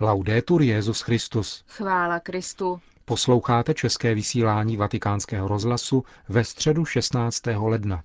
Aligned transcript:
Laudetur 0.00 0.62
Jezus 0.62 1.00
Christus. 1.00 1.64
Chvála 1.68 2.20
Kristu. 2.20 2.80
Posloucháte 3.04 3.74
české 3.74 4.14
vysílání 4.14 4.76
Vatikánského 4.76 5.48
rozhlasu 5.48 6.04
ve 6.28 6.44
středu 6.44 6.84
16. 6.84 7.42
ledna. 7.56 8.04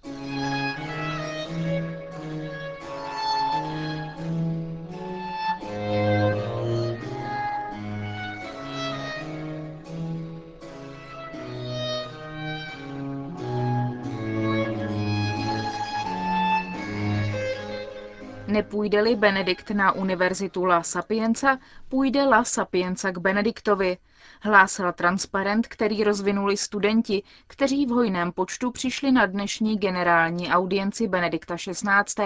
Nepůjde-li 18.92 19.16
Benedikt 19.16 19.70
na 19.70 19.92
univerzitu 19.92 20.66
La 20.66 20.84
Sapienza, 20.84 21.58
půjde 21.90 22.24
La 22.24 22.44
Sapienza 22.44 23.12
k 23.12 23.18
Benediktovi, 23.18 23.98
hlásal 24.42 24.94
transparent, 24.94 25.68
který 25.68 26.04
rozvinuli 26.04 26.58
studenti, 26.58 27.24
kteří 27.48 27.86
v 27.86 27.90
hojném 27.90 28.32
počtu 28.32 28.72
přišli 28.72 29.12
na 29.12 29.26
dnešní 29.26 29.78
generální 29.78 30.50
audienci 30.50 31.08
Benedikta 31.08 31.56
XVI., 31.56 32.24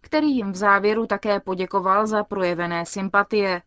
který 0.00 0.36
jim 0.36 0.52
v 0.52 0.56
závěru 0.56 1.06
také 1.06 1.40
poděkoval 1.40 2.06
za 2.06 2.24
projevené 2.24 2.86
sympatie. 2.86 3.62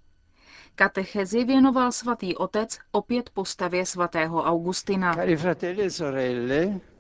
Katechezi 0.76 1.44
věnoval 1.44 1.92
svatý 1.92 2.36
otec 2.36 2.78
opět 2.92 3.30
postavě 3.30 3.86
svatého 3.86 4.44
Augustina. 4.44 5.16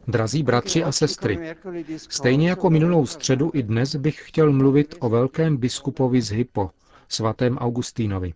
Drazí 0.07 0.43
bratři 0.43 0.83
a 0.83 0.91
sestry, 0.91 1.55
stejně 1.97 2.49
jako 2.49 2.69
minulou 2.69 3.05
středu 3.05 3.51
i 3.53 3.63
dnes 3.63 3.95
bych 3.95 4.21
chtěl 4.27 4.51
mluvit 4.53 4.95
o 4.99 5.09
velkém 5.09 5.57
biskupovi 5.57 6.21
z 6.21 6.29
Hypo, 6.31 6.71
svatém 7.09 7.57
Augustínovi. 7.57 8.33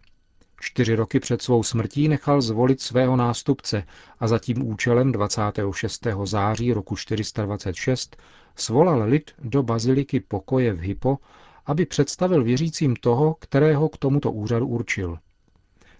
Čtyři 0.62 0.96
roky 0.96 1.20
před 1.20 1.42
svou 1.42 1.64
smrtí 1.64 2.08
nechal 2.08 2.42
zvolit 2.42 2.82
svého 2.82 3.16
nástupce 3.16 3.84
a 4.20 4.28
za 4.28 4.40
tím 4.40 4.68
účelem 4.68 5.12
26. 5.12 6.08
září 6.24 6.74
roku 6.74 6.96
426 6.96 8.18
svolal 8.56 9.04
lid 9.04 9.32
do 9.40 9.64
baziliky 9.64 10.20
pokoje 10.20 10.74
v 10.74 10.80
Hypo, 10.80 11.18
aby 11.66 11.86
představil 11.86 12.44
věřícím 12.44 12.96
toho, 12.96 13.36
kterého 13.40 13.90
k 13.90 13.98
tomuto 13.98 14.32
úřadu 14.32 14.68
určil. 14.68 15.18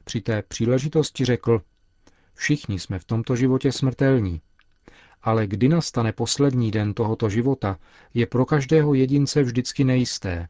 Při 0.04 0.22
té 0.22 0.42
příležitosti 0.48 1.26
řekl, 1.26 1.62
všichni 2.34 2.80
jsme 2.80 3.00
v 3.00 3.06
tomto 3.06 3.36
životě 3.36 3.72
smrtelní, 3.72 4.42
ale 5.24 5.48
kdy 5.48 5.70
nastane 5.70 6.12
poslední 6.12 6.72
den 6.72 6.94
tohoto 6.94 7.30
života, 7.30 7.78
je 8.14 8.26
pro 8.26 8.46
každého 8.46 8.94
jedince 8.94 9.44
vždycky 9.44 9.84
nejisté. 9.84 10.48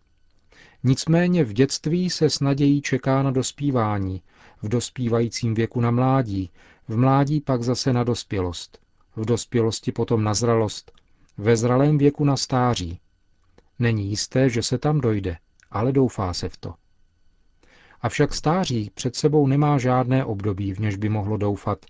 Nicméně 0.83 1.43
v 1.43 1.53
dětství 1.53 2.09
se 2.09 2.29
s 2.29 2.39
nadějí 2.39 2.81
čeká 2.81 3.23
na 3.23 3.31
dospívání, 3.31 4.21
v 4.61 4.69
dospívajícím 4.69 5.53
věku 5.53 5.81
na 5.81 5.91
mládí, 5.91 6.49
v 6.87 6.97
mládí 6.97 7.41
pak 7.41 7.63
zase 7.63 7.93
na 7.93 8.03
dospělost, 8.03 8.79
v 9.15 9.25
dospělosti 9.25 9.91
potom 9.91 10.23
na 10.23 10.33
zralost, 10.33 10.91
ve 11.37 11.57
zralém 11.57 11.97
věku 11.97 12.25
na 12.25 12.37
stáří. 12.37 12.99
Není 13.79 14.09
jisté, 14.09 14.49
že 14.49 14.63
se 14.63 14.77
tam 14.77 15.01
dojde, 15.01 15.37
ale 15.71 15.91
doufá 15.91 16.33
se 16.33 16.49
v 16.49 16.57
to. 16.57 16.73
Avšak 18.01 18.33
stáří 18.33 18.91
před 18.93 19.15
sebou 19.15 19.47
nemá 19.47 19.77
žádné 19.77 20.25
období, 20.25 20.73
v 20.73 20.79
něž 20.79 20.95
by 20.95 21.09
mohlo 21.09 21.37
doufat, 21.37 21.85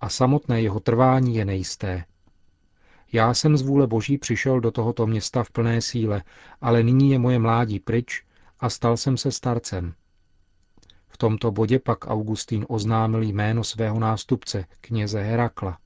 a 0.00 0.08
samotné 0.08 0.62
jeho 0.62 0.80
trvání 0.80 1.36
je 1.36 1.44
nejisté. 1.44 2.04
Já 3.12 3.34
jsem 3.34 3.56
z 3.56 3.62
vůle 3.62 3.86
Boží 3.86 4.18
přišel 4.18 4.60
do 4.60 4.70
tohoto 4.70 5.06
města 5.06 5.44
v 5.44 5.50
plné 5.50 5.80
síle, 5.80 6.22
ale 6.60 6.82
nyní 6.82 7.10
je 7.10 7.18
moje 7.18 7.38
mládí 7.38 7.80
pryč 7.80 8.24
a 8.60 8.70
stal 8.70 8.96
jsem 8.96 9.16
se 9.16 9.32
starcem. 9.32 9.94
V 11.08 11.18
tomto 11.18 11.50
bodě 11.50 11.78
pak 11.78 12.06
Augustín 12.06 12.66
oznámil 12.68 13.22
jméno 13.22 13.64
svého 13.64 14.00
nástupce, 14.00 14.64
kněze 14.80 15.22
Herakla. 15.22 15.78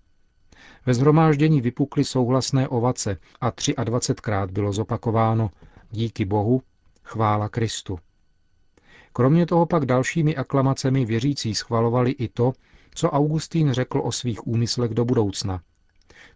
Ve 0.86 0.94
zhromáždění 0.94 1.60
vypukly 1.60 2.04
souhlasné 2.04 2.68
ovace 2.68 3.18
a 3.40 3.50
23krát 3.50 4.50
bylo 4.50 4.72
zopakováno 4.72 5.50
díky 5.90 6.24
Bohu, 6.24 6.62
chvála 7.02 7.48
Kristu. 7.48 7.98
Kromě 9.12 9.46
toho 9.46 9.66
pak 9.66 9.86
dalšími 9.86 10.36
aklamacemi 10.36 11.04
věřící 11.04 11.54
schvalovali 11.54 12.10
i 12.10 12.28
to, 12.28 12.52
co 12.94 13.10
Augustín 13.10 13.72
řekl 13.72 14.00
o 14.04 14.12
svých 14.12 14.46
úmyslech 14.46 14.90
do 14.90 15.04
budoucna. 15.04 15.62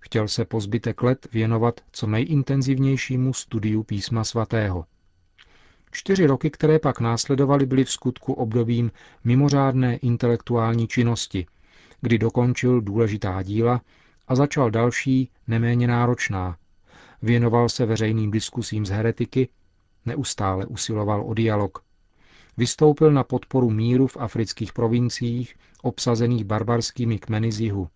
Chtěl 0.00 0.28
se 0.28 0.44
po 0.44 0.60
zbytek 0.60 1.02
let 1.02 1.26
věnovat 1.32 1.80
co 1.92 2.06
nejintenzivnějšímu 2.06 3.32
studiu 3.32 3.82
písma 3.82 4.24
svatého. 4.24 4.84
Čtyři 5.90 6.26
roky, 6.26 6.50
které 6.50 6.78
pak 6.78 7.00
následovaly, 7.00 7.66
byly 7.66 7.84
v 7.84 7.90
skutku 7.90 8.32
obdobím 8.32 8.90
mimořádné 9.24 9.96
intelektuální 9.96 10.88
činnosti, 10.88 11.46
kdy 12.00 12.18
dokončil 12.18 12.80
důležitá 12.80 13.42
díla 13.42 13.80
a 14.28 14.34
začal 14.34 14.70
další, 14.70 15.30
neméně 15.46 15.86
náročná. 15.86 16.56
Věnoval 17.22 17.68
se 17.68 17.86
veřejným 17.86 18.30
diskusím 18.30 18.86
z 18.86 18.90
heretiky, 18.90 19.48
neustále 20.06 20.66
usiloval 20.66 21.22
o 21.26 21.34
dialog. 21.34 21.78
Vystoupil 22.56 23.12
na 23.12 23.24
podporu 23.24 23.70
míru 23.70 24.06
v 24.06 24.16
afrických 24.16 24.72
provinciích, 24.72 25.56
obsazených 25.82 26.44
barbarskými 26.44 27.18
kmeny 27.18 27.52
z 27.52 27.60
jihu. 27.60 27.88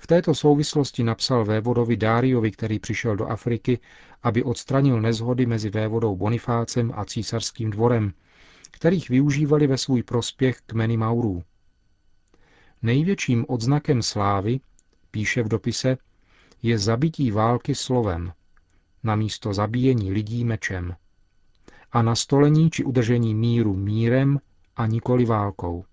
V 0.00 0.06
této 0.06 0.34
souvislosti 0.34 1.04
napsal 1.04 1.44
vévodovi 1.44 1.96
Dáriovi, 1.96 2.50
který 2.50 2.78
přišel 2.78 3.16
do 3.16 3.26
Afriky, 3.26 3.78
aby 4.22 4.42
odstranil 4.42 5.00
nezhody 5.00 5.46
mezi 5.46 5.70
vévodou 5.70 6.16
Bonifácem 6.16 6.92
a 6.94 7.04
císařským 7.04 7.70
dvorem, 7.70 8.12
kterých 8.70 9.08
využívali 9.08 9.66
ve 9.66 9.78
svůj 9.78 10.02
prospěch 10.02 10.60
kmeny 10.66 10.96
Maurů. 10.96 11.42
Největším 12.82 13.44
odznakem 13.48 14.02
slávy, 14.02 14.60
píše 15.10 15.42
v 15.42 15.48
dopise, 15.48 15.96
je 16.62 16.78
zabití 16.78 17.30
války 17.30 17.74
slovem, 17.74 18.32
namísto 19.02 19.54
zabíjení 19.54 20.12
lidí 20.12 20.44
mečem 20.44 20.96
a 21.92 22.02
nastolení 22.02 22.70
či 22.70 22.84
udržení 22.84 23.34
míru 23.34 23.76
mírem 23.76 24.40
a 24.76 24.86
nikoli 24.86 25.24
válkou. 25.24 25.84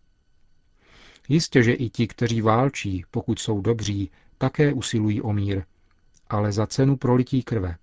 Jistě, 1.29 1.63
že 1.63 1.73
i 1.73 1.89
ti, 1.89 2.07
kteří 2.07 2.41
válčí, 2.41 3.03
pokud 3.11 3.39
jsou 3.39 3.61
dobří, 3.61 4.11
také 4.37 4.73
usilují 4.73 5.21
o 5.21 5.33
mír, 5.33 5.63
ale 6.29 6.51
za 6.51 6.67
cenu 6.67 6.97
prolití 6.97 7.43
krve. 7.43 7.75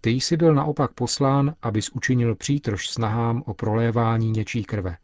Ty 0.00 0.10
jsi 0.10 0.36
byl 0.36 0.54
naopak 0.54 0.92
poslán, 0.92 1.54
abys 1.62 1.88
učinil 1.88 2.34
přítrž 2.34 2.88
snahám 2.88 3.42
o 3.46 3.54
prolévání 3.54 4.30
něčí 4.30 4.64
krve. 4.64 4.96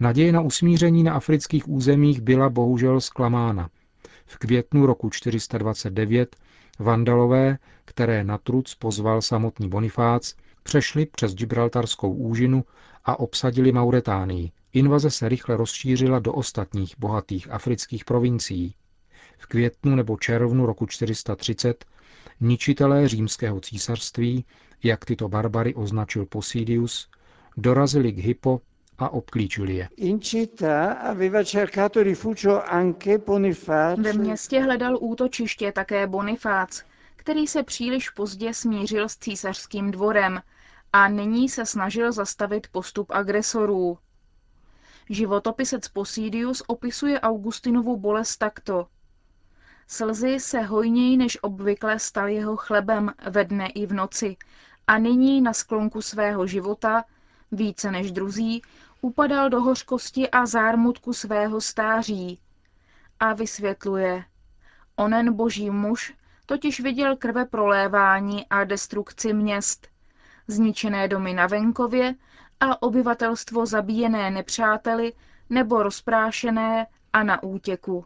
Naděje 0.00 0.32
na 0.32 0.40
usmíření 0.40 1.02
na 1.02 1.14
afrických 1.14 1.68
územích 1.68 2.20
byla 2.20 2.48
bohužel 2.48 3.00
zklamána. 3.00 3.70
V 4.26 4.38
květnu 4.38 4.86
roku 4.86 5.10
429 5.10 6.36
vandalové, 6.78 7.58
které 7.84 8.24
na 8.24 8.38
truc 8.38 8.74
pozval 8.74 9.22
samotný 9.22 9.68
Bonifác, 9.68 10.34
přešli 10.62 11.06
přes 11.06 11.34
Gibraltarskou 11.34 12.14
úžinu 12.14 12.64
a 13.04 13.18
obsadili 13.20 13.72
Mauretánii, 13.72 14.52
Invaze 14.72 15.10
se 15.10 15.28
rychle 15.28 15.56
rozšířila 15.56 16.18
do 16.18 16.32
ostatních 16.32 16.98
bohatých 16.98 17.50
afrických 17.50 18.04
provincií. 18.04 18.74
V 19.38 19.46
květnu 19.46 19.96
nebo 19.96 20.16
červnu 20.18 20.66
roku 20.66 20.86
430 20.86 21.84
ničitelé 22.40 23.08
římského 23.08 23.60
císařství, 23.60 24.44
jak 24.82 25.04
tyto 25.04 25.28
barbary 25.28 25.74
označil 25.74 26.26
Posidius, 26.26 27.08
dorazili 27.56 28.12
k 28.12 28.18
Hippo 28.18 28.60
a 28.98 29.08
obklíčili 29.08 29.74
je. 29.74 29.88
Ve 33.96 34.12
městě 34.12 34.60
hledal 34.60 34.98
útočiště 35.00 35.72
také 35.72 36.06
Bonifác, 36.06 36.82
který 37.16 37.46
se 37.46 37.62
příliš 37.62 38.10
pozdě 38.10 38.54
smířil 38.54 39.08
s 39.08 39.16
císařským 39.16 39.90
dvorem 39.90 40.40
a 40.92 41.08
nyní 41.08 41.48
se 41.48 41.66
snažil 41.66 42.12
zastavit 42.12 42.66
postup 42.72 43.10
agresorů. 43.10 43.98
Životopisec 45.10 45.88
Posidius 45.88 46.62
opisuje 46.66 47.20
Augustinovu 47.20 47.96
bolest 47.96 48.36
takto. 48.36 48.86
Slzy 49.86 50.40
se 50.40 50.60
hojněji 50.60 51.16
než 51.16 51.38
obvykle 51.42 51.98
stal 51.98 52.28
jeho 52.28 52.56
chlebem 52.56 53.12
ve 53.30 53.44
dne 53.44 53.66
i 53.66 53.86
v 53.86 53.92
noci 53.92 54.36
a 54.86 54.98
nyní 54.98 55.40
na 55.40 55.52
sklonku 55.52 56.02
svého 56.02 56.46
života, 56.46 57.04
více 57.52 57.90
než 57.90 58.12
druzí, 58.12 58.62
upadal 59.00 59.50
do 59.50 59.60
hořkosti 59.60 60.30
a 60.30 60.46
zármutku 60.46 61.12
svého 61.12 61.60
stáří. 61.60 62.40
A 63.20 63.32
vysvětluje, 63.32 64.24
onen 64.96 65.32
boží 65.32 65.70
muž 65.70 66.14
totiž 66.46 66.80
viděl 66.80 67.16
krve 67.16 67.44
prolévání 67.44 68.46
a 68.50 68.64
destrukci 68.64 69.32
měst, 69.32 69.88
zničené 70.48 71.08
domy 71.08 71.34
na 71.34 71.46
venkově 71.46 72.14
a 72.62 72.82
obyvatelstvo 72.82 73.66
zabíjené 73.66 74.30
nepřáteli 74.30 75.12
nebo 75.50 75.82
rozprášené 75.82 76.86
a 77.12 77.22
na 77.22 77.42
útěku. 77.42 78.04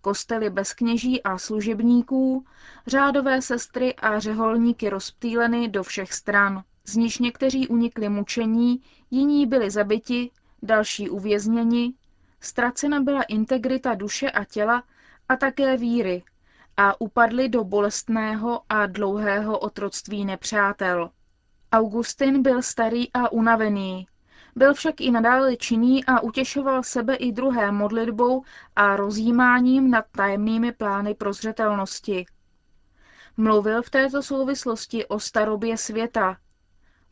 Kostely 0.00 0.50
bez 0.50 0.74
kněží 0.74 1.22
a 1.22 1.38
služebníků, 1.38 2.44
řádové 2.86 3.42
sestry 3.42 3.94
a 3.94 4.18
řeholníky 4.18 4.88
rozptýleny 4.88 5.68
do 5.68 5.82
všech 5.82 6.12
stran. 6.12 6.64
z 6.84 6.96
níž 6.96 7.18
někteří 7.18 7.68
unikli 7.68 8.08
mučení, 8.08 8.82
jiní 9.10 9.46
byli 9.46 9.70
zabiti, 9.70 10.30
další 10.62 11.10
uvězněni, 11.10 11.94
ztracena 12.40 13.00
byla 13.00 13.22
integrita 13.22 13.94
duše 13.94 14.30
a 14.30 14.44
těla 14.44 14.82
a 15.28 15.36
také 15.36 15.76
víry 15.76 16.22
a 16.76 17.00
upadli 17.00 17.48
do 17.48 17.64
bolestného 17.64 18.60
a 18.68 18.86
dlouhého 18.86 19.58
otroctví 19.58 20.24
nepřátel. 20.24 21.10
Augustin 21.72 22.42
byl 22.42 22.62
starý 22.62 23.12
a 23.12 23.32
unavený, 23.32 24.06
byl 24.56 24.74
však 24.74 25.00
i 25.00 25.10
nadále 25.10 25.56
činný 25.56 26.04
a 26.04 26.20
utěšoval 26.20 26.82
sebe 26.82 27.14
i 27.14 27.32
druhé 27.32 27.72
modlitbou 27.72 28.42
a 28.76 28.96
rozjímáním 28.96 29.90
nad 29.90 30.04
tajemnými 30.16 30.72
plány 30.72 31.14
prozřetelnosti. 31.14 32.26
Mluvil 33.36 33.82
v 33.82 33.90
této 33.90 34.22
souvislosti 34.22 35.06
o 35.06 35.20
starobě 35.20 35.76
světa. 35.76 36.36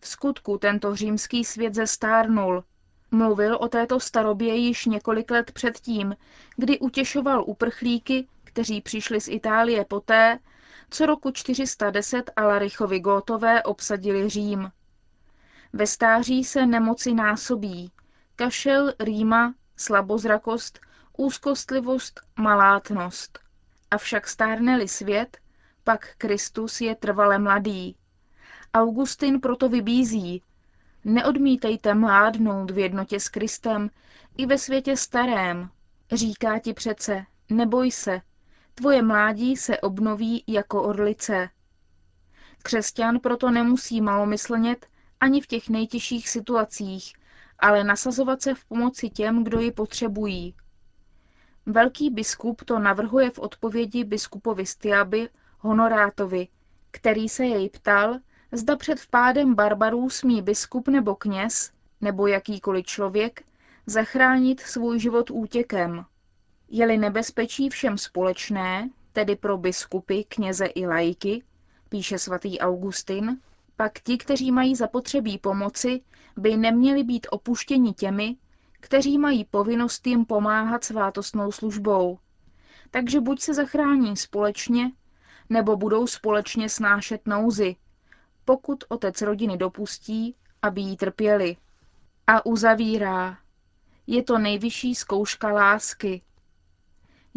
V 0.00 0.08
skutku 0.08 0.58
tento 0.58 0.97
římský 0.97 1.44
svět 1.44 1.75
zestárnul. 1.75 2.64
Mluvil 3.11 3.56
o 3.61 3.69
této 3.69 4.00
starobě 4.00 4.55
již 4.55 4.87
několik 4.87 5.31
let 5.31 5.53
předtím, 5.53 6.17
kdy 6.56 6.79
utěšoval 6.79 7.44
uprchlíky, 7.47 8.29
kteří 8.44 8.81
přišli 8.81 9.20
z 9.20 9.29
Itálie 9.29 9.85
poté, 9.85 10.38
co 10.91 11.06
roku 11.06 11.31
410 11.31 12.31
Alarichovi 12.37 13.00
Gótové 13.00 13.62
obsadili 13.62 14.29
Řím. 14.29 14.71
Ve 15.73 15.87
stáří 15.87 16.44
se 16.44 16.67
nemoci 16.67 17.15
násobí. 17.15 17.91
Kašel, 18.37 18.93
rýma, 19.00 19.55
slabozrakost, 19.77 20.81
úzkostlivost, 21.17 22.21
malátnost. 22.37 23.38
Avšak 23.91 24.29
stárne-li 24.29 24.88
svět, 24.88 25.38
pak 25.85 26.17
Kristus 26.19 26.81
je 26.81 26.94
trvale 26.94 27.39
mladý. 27.39 27.97
Augustin 28.75 29.41
proto 29.41 29.69
vybízí, 29.69 30.43
neodmítejte 31.05 31.94
mládnout 31.94 32.71
v 32.71 32.79
jednotě 32.79 33.21
s 33.21 33.29
Kristem 33.29 33.91
i 34.37 34.47
ve 34.47 34.59
světě 34.59 34.97
starém. 34.97 35.71
Říká 36.12 36.59
ti 36.59 36.75
přece, 36.75 37.25
neboj 37.50 37.91
se, 37.91 38.21
tvoje 38.78 39.02
mládí 39.02 39.56
se 39.56 39.81
obnoví 39.81 40.44
jako 40.46 40.82
orlice. 40.82 41.49
Křesťan 42.62 43.19
proto 43.20 43.50
nemusí 43.50 44.00
malomyslnět 44.00 44.87
ani 45.20 45.40
v 45.40 45.46
těch 45.46 45.69
nejtěžších 45.69 46.28
situacích, 46.28 47.12
ale 47.58 47.84
nasazovat 47.84 48.43
se 48.43 48.55
v 48.55 48.64
pomoci 48.64 49.11
těm, 49.11 49.44
kdo 49.44 49.61
ji 49.61 49.73
potřebují. 49.73 50.55
Velký 51.67 52.11
biskup 52.11 52.64
to 52.64 52.78
navrhuje 52.78 53.31
v 53.31 53.38
odpovědi 53.38 54.05
biskupovi 54.05 54.67
Stiaby 54.67 55.29
Honorátovi, 55.58 56.49
který 56.90 57.29
se 57.29 57.44
jej 57.44 57.70
ptal, 57.70 58.19
zda 58.52 58.76
před 58.76 59.00
vpádem 59.00 59.55
barbarů 59.55 60.11
smí 60.11 60.43
biskup 60.43 60.88
nebo 60.88 61.14
kněz, 61.14 61.72
nebo 62.00 62.26
jakýkoliv 62.26 62.87
člověk, 62.87 63.43
zachránit 63.87 64.61
svůj 64.61 65.00
život 65.00 65.31
útěkem. 65.31 66.05
Je-li 66.69 66.99
nebezpečí 66.99 67.69
všem 67.69 67.99
společné, 67.99 68.91
tedy 69.13 69.37
pro 69.37 69.59
biskupy, 69.59 70.25
kněze 70.25 70.67
i 70.67 70.87
lajky, 70.87 71.43
píše 71.89 72.19
svatý 72.19 72.59
Augustin, 72.59 73.41
pak 73.77 74.01
ti, 74.01 74.19
kteří 74.19 74.53
mají 74.53 74.75
zapotřebí 74.77 75.39
pomoci, 75.39 76.01
by 76.37 76.57
neměli 76.57 77.05
být 77.05 77.27
opuštěni 77.31 77.93
těmi, 77.93 78.37
kteří 78.81 79.19
mají 79.19 79.45
povinnost 79.45 80.07
jim 80.07 80.25
pomáhat 80.25 80.85
svátostnou 80.85 81.53
službou. 81.53 82.19
Takže 82.91 83.21
buď 83.21 83.41
se 83.41 83.55
zachrání 83.55 84.17
společně, 84.17 84.93
nebo 85.49 85.77
budou 85.77 86.07
společně 86.07 86.69
snášet 86.69 87.27
nouzy, 87.27 87.77
pokud 88.45 88.85
otec 88.89 89.23
rodiny 89.23 89.57
dopustí, 89.57 90.37
aby 90.63 90.81
jí 90.81 90.97
trpěli. 90.97 91.57
A 92.27 92.47
uzavírá. 92.47 93.39
Je 94.07 94.23
to 94.23 94.39
nejvyšší 94.39 94.95
zkouška 94.95 95.53
lásky. 95.53 96.23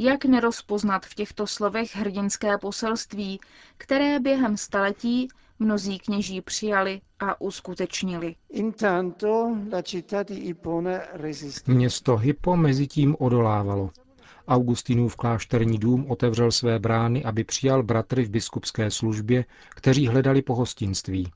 Jak 0.01 0.25
nerozpoznat 0.25 1.05
v 1.05 1.15
těchto 1.15 1.47
slovech 1.47 1.95
hrdinské 1.95 2.57
poselství, 2.57 3.39
které 3.77 4.19
během 4.19 4.57
staletí 4.57 5.27
mnozí 5.59 5.99
kněží 5.99 6.41
přijali 6.41 7.01
a 7.19 7.41
uskutečnili. 7.41 8.35
Město 11.67 12.17
Hippo 12.17 12.55
mezi 12.55 12.87
tím 12.87 13.15
odolávalo. 13.19 13.89
Augustinův 14.47 15.15
klášterní 15.15 15.77
dům 15.77 16.11
otevřel 16.11 16.51
své 16.51 16.79
brány, 16.79 17.23
aby 17.23 17.43
přijal 17.43 17.83
bratry 17.83 18.23
v 18.23 18.29
biskupské 18.29 18.91
službě, 18.91 19.45
kteří 19.69 20.07
hledali 20.07 20.41
pohostinství. 20.41 21.31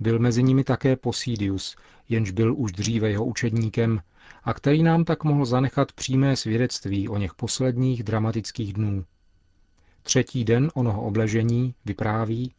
Byl 0.00 0.18
mezi 0.18 0.42
nimi 0.42 0.64
také 0.64 0.96
Posídius, 0.96 1.76
jenž 2.08 2.30
byl 2.30 2.54
už 2.56 2.72
dříve 2.72 3.10
jeho 3.10 3.24
učedníkem 3.24 4.00
a 4.44 4.54
který 4.54 4.82
nám 4.82 5.04
tak 5.04 5.24
mohl 5.24 5.44
zanechat 5.44 5.92
přímé 5.92 6.36
svědectví 6.36 7.08
o 7.08 7.18
něch 7.18 7.34
posledních 7.34 8.02
dramatických 8.02 8.72
dnů. 8.72 9.04
Třetí 10.02 10.44
den 10.44 10.70
onoho 10.74 11.02
obležení 11.02 11.74
vypráví, 11.84 12.54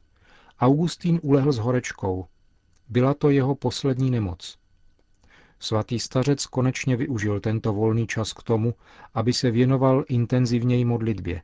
Augustín 0.59 1.19
ulehl 1.23 1.51
s 1.51 1.57
horečkou. 1.57 2.25
Byla 2.89 3.13
to 3.13 3.29
jeho 3.29 3.55
poslední 3.55 4.11
nemoc. 4.11 4.57
Svatý 5.59 5.99
stařec 5.99 6.45
konečně 6.45 6.95
využil 6.95 7.39
tento 7.39 7.73
volný 7.73 8.07
čas 8.07 8.33
k 8.33 8.43
tomu, 8.43 8.73
aby 9.13 9.33
se 9.33 9.51
věnoval 9.51 10.03
intenzivněji 10.07 10.85
modlitbě. 10.85 11.41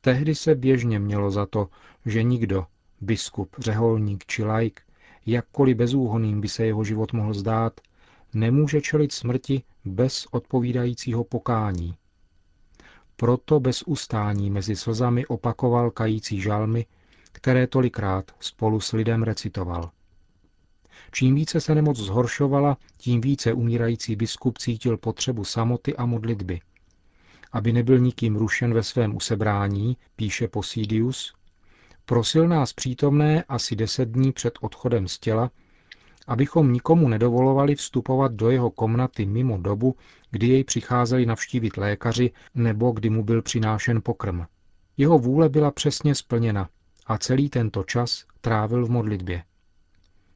Tehdy 0.00 0.34
se 0.34 0.54
běžně 0.54 0.98
mělo 0.98 1.30
za 1.30 1.46
to, 1.46 1.68
že 2.06 2.22
nikdo, 2.22 2.66
biskup, 3.00 3.56
řeholník 3.58 4.26
či 4.26 4.44
laik, 4.44 4.80
jakkoliv 5.28 5.76
bezúhoným 5.76 6.40
by 6.40 6.48
se 6.48 6.66
jeho 6.66 6.84
život 6.84 7.12
mohl 7.12 7.34
zdát, 7.34 7.80
nemůže 8.34 8.80
čelit 8.80 9.12
smrti 9.12 9.62
bez 9.84 10.26
odpovídajícího 10.30 11.24
pokání. 11.24 11.94
Proto 13.16 13.60
bez 13.60 13.82
ustání 13.82 14.50
mezi 14.50 14.76
slzami 14.76 15.26
opakoval 15.26 15.90
kající 15.90 16.40
žalmy, 16.40 16.86
které 17.32 17.66
tolikrát 17.66 18.30
spolu 18.40 18.80
s 18.80 18.92
lidem 18.92 19.22
recitoval. 19.22 19.90
Čím 21.12 21.34
více 21.34 21.60
se 21.60 21.74
nemoc 21.74 21.96
zhoršovala, 21.98 22.76
tím 22.96 23.20
více 23.20 23.52
umírající 23.52 24.16
biskup 24.16 24.58
cítil 24.58 24.96
potřebu 24.96 25.44
samoty 25.44 25.96
a 25.96 26.06
modlitby. 26.06 26.60
Aby 27.52 27.72
nebyl 27.72 27.98
nikým 27.98 28.36
rušen 28.36 28.74
ve 28.74 28.82
svém 28.82 29.16
usebrání, 29.16 29.96
píše 30.16 30.48
Posídius, 30.48 31.34
prosil 32.08 32.48
nás 32.48 32.72
přítomné 32.72 33.44
asi 33.48 33.76
deset 33.76 34.08
dní 34.08 34.32
před 34.32 34.54
odchodem 34.60 35.08
z 35.08 35.18
těla, 35.18 35.50
abychom 36.26 36.72
nikomu 36.72 37.08
nedovolovali 37.08 37.74
vstupovat 37.74 38.32
do 38.32 38.50
jeho 38.50 38.70
komnaty 38.70 39.26
mimo 39.26 39.58
dobu, 39.58 39.96
kdy 40.30 40.46
jej 40.46 40.64
přicházeli 40.64 41.26
navštívit 41.26 41.76
lékaři 41.76 42.30
nebo 42.54 42.90
kdy 42.90 43.10
mu 43.10 43.24
byl 43.24 43.42
přinášen 43.42 44.02
pokrm. 44.02 44.42
Jeho 44.96 45.18
vůle 45.18 45.48
byla 45.48 45.70
přesně 45.70 46.14
splněna 46.14 46.68
a 47.06 47.18
celý 47.18 47.48
tento 47.48 47.84
čas 47.84 48.24
trávil 48.40 48.86
v 48.86 48.90
modlitbě. 48.90 49.42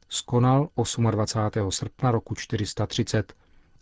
Skonal 0.08 0.68
28. 1.10 1.70
srpna 1.70 2.10
roku 2.10 2.34
430 2.34 3.34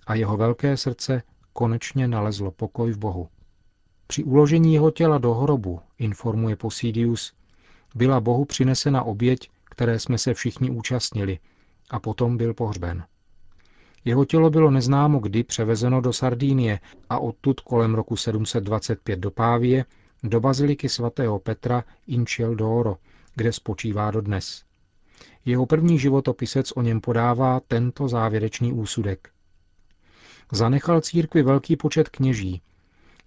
a 0.06 0.14
jeho 0.14 0.36
velké 0.36 0.76
srdce 0.76 1.22
konečně 1.52 2.08
nalezlo 2.08 2.50
pokoj 2.50 2.92
v 2.92 2.98
Bohu. 2.98 3.28
Při 4.06 4.24
uložení 4.24 4.74
jeho 4.74 4.90
těla 4.90 5.18
do 5.18 5.34
hrobu, 5.34 5.80
informuje 5.98 6.56
Posídius, 6.56 7.39
byla 7.94 8.20
Bohu 8.20 8.44
přinesena 8.44 9.02
oběť, 9.02 9.50
které 9.64 9.98
jsme 9.98 10.18
se 10.18 10.34
všichni 10.34 10.70
účastnili, 10.70 11.38
a 11.90 12.00
potom 12.00 12.36
byl 12.36 12.54
pohřben. 12.54 13.04
Jeho 14.04 14.24
tělo 14.24 14.50
bylo 14.50 14.70
neznámo 14.70 15.18
kdy 15.18 15.44
převezeno 15.44 16.00
do 16.00 16.12
Sardínie 16.12 16.80
a 17.10 17.18
odtud 17.18 17.60
kolem 17.60 17.94
roku 17.94 18.16
725 18.16 19.20
do 19.20 19.30
Pávie 19.30 19.84
do 20.22 20.40
baziliky 20.40 20.88
svatého 20.88 21.38
Petra 21.38 21.84
in 22.06 22.26
Ciel 22.26 22.54
d'Oro, 22.54 22.96
kde 23.34 23.52
spočívá 23.52 24.10
dodnes. 24.10 24.64
Jeho 25.44 25.66
první 25.66 25.98
životopisec 25.98 26.72
o 26.72 26.82
něm 26.82 27.00
podává 27.00 27.60
tento 27.60 28.08
závěrečný 28.08 28.72
úsudek. 28.72 29.30
Zanechal 30.52 31.00
církvi 31.00 31.42
velký 31.42 31.76
počet 31.76 32.08
kněží, 32.08 32.62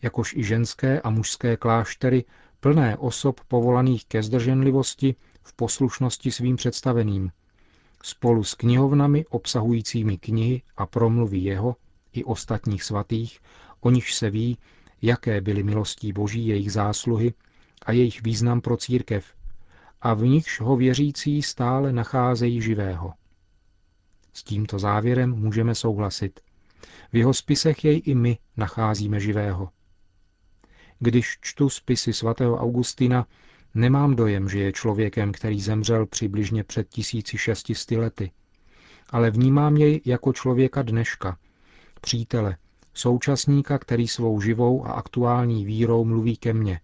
jakož 0.02 0.34
i 0.34 0.44
ženské 0.44 1.02
a 1.02 1.10
mužské 1.10 1.58
kláštery 1.58 2.26
plné 2.64 2.98
osob 2.98 3.44
povolaných 3.48 4.06
ke 4.08 4.24
zdrženlivosti 4.24 5.16
v 5.44 5.52
poslušnosti 5.54 6.32
svým 6.32 6.56
představeným, 6.56 7.32
spolu 8.04 8.44
s 8.44 8.56
knihovnami 8.56 9.26
obsahujícími 9.26 10.18
knihy 10.18 10.62
a 10.78 10.86
promluvy 10.86 11.38
jeho 11.38 11.76
i 12.14 12.24
ostatních 12.24 12.84
svatých, 12.84 13.40
o 13.82 13.90
nichž 13.90 14.14
se 14.14 14.30
ví, 14.30 14.58
jaké 15.02 15.42
byly 15.42 15.64
milostí 15.64 16.14
Boží 16.14 16.48
jejich 16.48 16.72
zásluhy 16.72 17.34
a 17.86 17.92
jejich 17.92 18.24
význam 18.24 18.62
pro 18.62 18.78
církev, 18.78 19.34
a 20.02 20.14
v 20.14 20.24
nichž 20.24 20.62
ho 20.62 20.76
věřící 20.76 21.42
stále 21.42 21.94
nacházejí 21.94 22.62
živého. 22.62 23.14
S 24.34 24.44
tímto 24.44 24.80
závěrem 24.80 25.32
můžeme 25.32 25.76
souhlasit. 25.76 26.40
V 27.14 27.16
jeho 27.16 27.34
spisech 27.34 27.86
jej 27.86 28.02
i 28.06 28.16
my 28.16 28.38
nacházíme 28.58 29.20
živého. 29.20 29.70
Když 31.04 31.38
čtu 31.42 31.70
spisy 31.70 32.14
svatého 32.14 32.58
Augustina, 32.58 33.26
Nemám 33.76 34.16
dojem, 34.16 34.50
že 34.50 34.60
je 34.60 34.74
člověkem, 34.74 35.32
který 35.32 35.62
zemřel 35.62 36.06
přibližně 36.06 36.64
před 36.64 36.90
1600 36.90 37.98
lety, 37.98 38.32
ale 39.10 39.32
vnímám 39.32 39.78
jej 39.78 40.02
jako 40.06 40.34
člověka 40.34 40.82
dneška, 40.82 41.38
přítele, 42.02 42.58
současníka, 42.94 43.78
který 43.78 44.08
svou 44.08 44.42
živou 44.42 44.88
a 44.88 44.92
aktuální 44.92 45.66
vírou 45.66 46.06
mluví 46.06 46.38
ke 46.38 46.54
mně, 46.54 46.82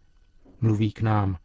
mluví 0.62 0.92
k 0.92 1.02
nám. 1.02 1.38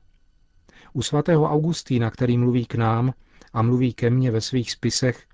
U 0.92 1.02
svatého 1.02 1.44
Augustína, 1.44 2.10
který 2.10 2.38
mluví 2.38 2.66
k 2.66 2.74
nám 2.74 3.14
a 3.52 3.62
mluví 3.62 3.94
ke 3.94 4.10
mně 4.10 4.30
ve 4.30 4.40
svých 4.40 4.70
spisech, 4.70 5.26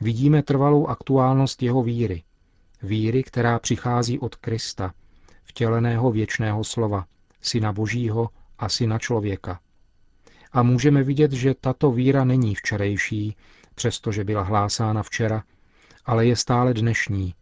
vidíme 0.00 0.42
trvalou 0.42 0.86
aktuálnost 0.86 1.62
jeho 1.62 1.82
víry. 1.82 2.22
Víry, 2.82 3.22
která 3.22 3.58
přichází 3.58 4.18
od 4.18 4.36
Krista, 4.36 4.94
vtěleného 5.50 6.10
věčného 6.10 6.64
slova, 6.64 7.04
syna 7.40 7.72
božího 7.72 8.28
a 8.58 8.68
syna 8.68 8.98
člověka. 8.98 9.60
A 10.52 10.62
můžeme 10.62 11.02
vidět, 11.02 11.32
že 11.32 11.54
tato 11.54 11.90
víra 11.90 12.24
není 12.24 12.54
včerejší, 12.54 13.36
přestože 13.74 14.24
byla 14.24 14.42
hlásána 14.42 15.02
včera, 15.02 15.42
ale 16.06 16.26
je 16.26 16.36
stále 16.36 16.74
dnešní, 16.74 17.34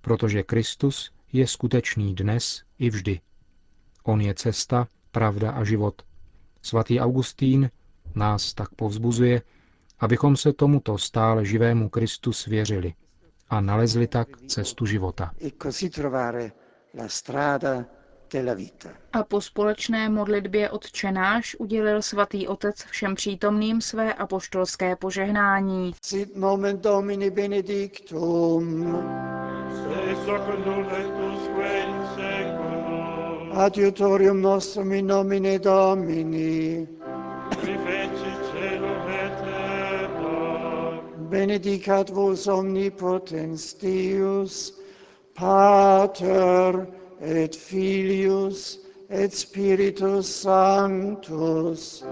protože 0.00 0.42
Kristus 0.42 1.12
je 1.32 1.46
skutečný 1.46 2.14
dnes 2.14 2.62
i 2.78 2.90
vždy. 2.90 3.20
On 4.04 4.20
je 4.20 4.34
cesta, 4.34 4.88
pravda 5.10 5.50
a 5.50 5.64
život. 5.64 6.02
Svatý 6.62 7.00
Augustín 7.00 7.70
nás 8.14 8.54
tak 8.54 8.74
povzbuzuje, 8.74 9.42
abychom 9.98 10.36
se 10.36 10.52
tomuto 10.52 10.98
stále 10.98 11.44
živému 11.44 11.88
Kristu 11.88 12.32
svěřili 12.32 12.94
a 13.48 13.60
nalezli 13.60 14.06
tak 14.06 14.28
cestu 14.46 14.86
života. 14.86 15.30
A 19.12 19.24
po 19.24 19.40
společné 19.40 20.08
modlitbě 20.08 20.70
odčenáš 20.70 21.56
udělil 21.58 22.02
svatý 22.02 22.48
otec 22.48 22.76
všem 22.84 23.14
přítomným 23.14 23.80
své 23.80 24.14
apoštolské 24.14 24.96
požehnání. 24.96 25.94
Sit 26.04 26.36
moment 26.36 26.80
Domini 26.80 27.30
benedictum. 27.30 28.96
Adiutorium 33.52 34.42
nostrum 34.42 34.92
in 34.92 35.06
nomine 35.06 35.58
Domini. 35.58 36.88
Benedicat 41.16 42.10
vos 42.10 42.46
omnipotens 42.46 43.74
Deus, 43.74 44.81
Pater 45.34 46.86
et 47.20 47.54
Filius 47.54 48.78
et 49.10 49.32
Spiritus 49.32 50.26
Sanctus. 50.26 52.04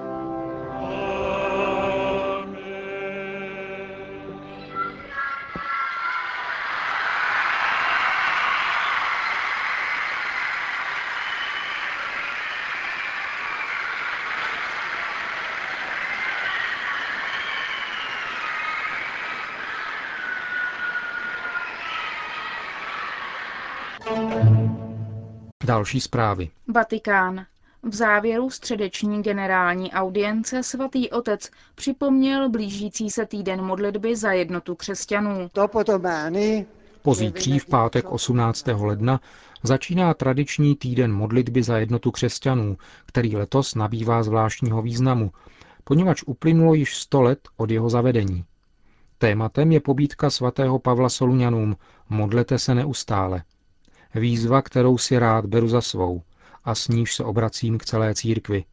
Další 25.70 26.00
zprávy. 26.00 26.50
Vatikán. 26.74 27.46
V 27.82 27.94
závěru 27.94 28.50
středeční 28.50 29.22
generální 29.22 29.92
audience 29.92 30.62
svatý 30.62 31.10
otec 31.10 31.50
připomněl 31.74 32.48
blížící 32.48 33.10
se 33.10 33.26
týden 33.26 33.62
modlitby 33.62 34.16
za 34.16 34.32
jednotu 34.32 34.74
křesťanů. 34.74 35.50
Pozítří 37.02 37.58
v 37.58 37.66
pátek 37.66 38.10
18. 38.10 38.66
ledna 38.66 39.20
začíná 39.62 40.14
tradiční 40.14 40.76
týden 40.76 41.12
modlitby 41.12 41.62
za 41.62 41.78
jednotu 41.78 42.10
křesťanů, 42.10 42.76
který 43.06 43.36
letos 43.36 43.74
nabývá 43.74 44.22
zvláštního 44.22 44.82
významu, 44.82 45.30
poněvadž 45.84 46.22
uplynulo 46.26 46.74
již 46.74 46.96
100 46.96 47.22
let 47.22 47.48
od 47.56 47.70
jeho 47.70 47.90
zavedení. 47.90 48.44
Tématem 49.18 49.72
je 49.72 49.80
pobídka 49.80 50.30
svatého 50.30 50.78
Pavla 50.78 51.08
Soluňanům 51.08 51.76
Modlete 52.08 52.58
se 52.58 52.74
neustále. 52.74 53.42
Výzva, 54.14 54.62
kterou 54.62 54.98
si 54.98 55.18
rád 55.18 55.46
beru 55.46 55.68
za 55.68 55.80
svou 55.80 56.22
a 56.64 56.74
s 56.74 56.88
níž 56.88 57.14
se 57.14 57.24
obracím 57.24 57.78
k 57.78 57.84
celé 57.84 58.14
církvi. 58.14 58.64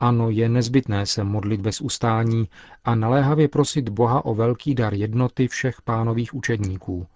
Ano, 0.00 0.30
je 0.30 0.48
nezbytné 0.48 1.06
se 1.06 1.24
modlit 1.24 1.60
bez 1.60 1.80
ustání 1.80 2.48
a 2.84 2.94
naléhavě 2.94 3.48
prosit 3.48 3.88
Boha 3.88 4.24
o 4.24 4.34
velký 4.34 4.74
dar 4.74 4.94
jednoty 4.94 5.48
všech 5.48 5.82
pánových 5.82 6.34
učedníků. 6.34 7.06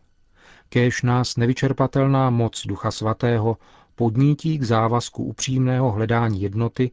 Kéž 0.68 1.02
nás 1.02 1.36
nevyčerpatelná 1.36 2.30
moc 2.30 2.66
Ducha 2.66 2.90
Svatého 2.90 3.56
podnítí 3.94 4.58
k 4.58 4.62
závazku 4.62 5.24
upřímného 5.24 5.90
hledání 5.90 6.42
jednoty, 6.42 6.90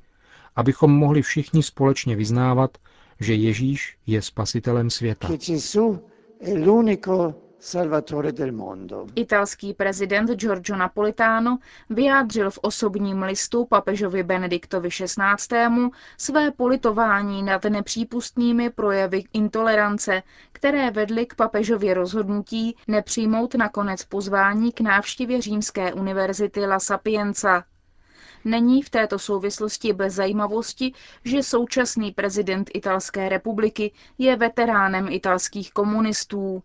abychom 0.56 0.92
mohli 0.92 1.22
všichni 1.22 1.64
společně 1.64 2.16
vyznávat, 2.16 2.78
že 3.20 3.34
Ježíš 3.34 3.98
je 4.08 4.22
spasitelem 4.22 4.90
světa. 4.90 5.28
Salvatore 7.68 8.32
del 8.32 8.52
mondo. 8.52 9.08
Italský 9.16 9.74
prezident 9.74 10.30
Giorgio 10.30 10.76
Napolitano 10.78 11.58
vyjádřil 11.90 12.52
v 12.52 12.60
osobním 12.62 13.24
listu 13.24 13.66
papežovi 13.66 14.24
Benediktovi 14.24 14.90
XVI. 14.90 15.90
své 16.18 16.52
politování 16.52 17.44
nad 17.44 17.64
nepřípustnými 17.64 18.70
projevy 18.70 19.24
intolerance, 19.34 20.24
které 20.52 20.92
vedly 20.92 21.26
k 21.26 21.36
papežově 21.36 21.94
rozhodnutí 21.94 22.76
nepřijmout 22.88 23.56
nakonec 23.56 24.04
pozvání 24.04 24.72
k 24.72 24.82
návštěvě 24.82 25.42
Římské 25.42 25.94
univerzity 25.94 26.66
La 26.66 26.80
Sapienza. 26.80 27.64
Není 28.46 28.82
v 28.82 28.90
této 28.90 29.20
souvislosti 29.20 29.94
bez 29.94 30.14
zajímavosti, 30.14 30.94
že 31.24 31.44
současný 31.44 32.12
prezident 32.12 32.70
Italské 32.74 33.30
republiky 33.30 33.92
je 34.18 34.36
veteránem 34.36 35.08
italských 35.10 35.72
komunistů. 35.72 36.64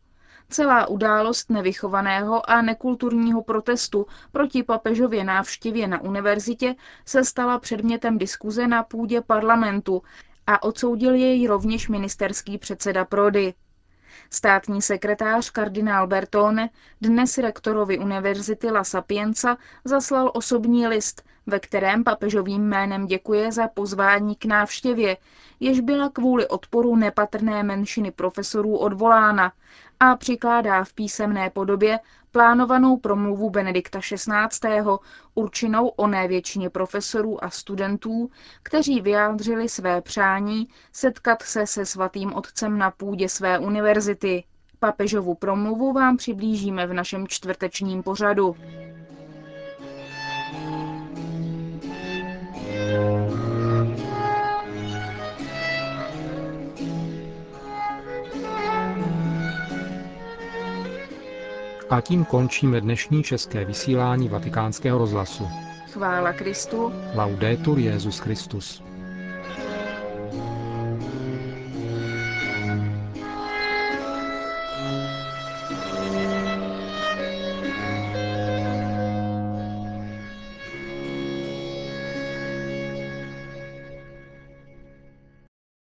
Celá 0.50 0.87
událost 0.87 1.50
nevychovaného 1.50 2.50
a 2.50 2.62
nekulturního 2.62 3.42
protestu 3.42 4.07
proti 4.33 4.62
papežově 4.62 5.25
návštěvě 5.25 5.88
na 5.88 6.00
univerzitě 6.00 6.75
se 7.07 7.25
stala 7.25 7.59
předmětem 7.59 8.19
diskuze 8.19 8.66
na 8.66 8.83
půdě 8.83 9.21
parlamentu 9.21 10.02
a 10.47 10.62
odsoudil 10.62 11.14
jej 11.14 11.47
rovněž 11.47 11.88
ministerský 11.88 12.59
předseda 12.59 13.04
Prody. 13.04 13.54
Státní 14.30 14.83
sekretář 14.83 15.50
kardinál 15.50 16.07
Bertone 16.07 16.71
dnes 17.00 17.38
rektorovi 17.38 17.99
univerzity 17.99 18.71
La 18.71 18.85
Sapienza 18.85 19.57
zaslal 19.85 20.30
osobní 20.35 20.87
list, 20.87 21.23
ve 21.47 21.61
kterém 21.61 22.04
papežovým 22.04 22.62
jménem 22.69 23.07
děkuje 23.07 23.52
za 23.52 23.69
pozvání 23.69 24.35
k 24.37 24.45
návštěvě, 24.45 25.16
jež 25.61 25.80
byla 25.80 26.09
kvůli 26.11 26.49
odporu 26.49 26.97
nepatrné 26.97 27.62
menšiny 27.62 28.11
profesorů 28.11 28.76
odvolána 28.78 29.52
a 30.00 30.16
přikládá 30.16 30.85
v 30.85 30.92
písemné 30.92 31.50
podobě 31.50 32.00
plánovanou 32.30 32.97
promluvu 32.97 33.50
Benedikta 33.50 34.00
XVI. 34.00 34.83
určenou 35.35 35.88
oné 35.88 36.28
většině 36.28 36.71
profesorů 36.71 37.45
a 37.45 37.50
studentů, 37.50 38.30
kteří 38.62 39.00
vyjádřili 39.00 39.69
své 39.69 40.00
přání 40.00 40.69
setkat 40.92 41.42
se 41.42 41.66
se 41.66 41.87
svatým 41.87 42.35
otcem 42.35 42.78
na 42.78 42.90
půdě 42.90 43.28
své 43.28 43.59
univerzity. 43.59 44.45
Papežovu 44.78 45.35
promluvu 45.35 45.92
vám 45.92 46.16
přiblížíme 46.16 46.87
v 46.87 46.92
našem 46.92 47.28
čtvrtečním 47.28 48.02
pořadu. 48.02 48.57
A 61.90 62.00
tím 62.00 62.25
končíme 62.25 62.80
dnešní 62.80 63.23
české 63.23 63.64
vysílání 63.64 64.28
vatikánského 64.28 64.99
rozhlasu. 64.99 65.49
Chvála 65.92 66.32
Kristu. 66.32 66.92
Laudetur 67.14 67.78
Jezus 67.78 68.18
Christus. 68.18 68.82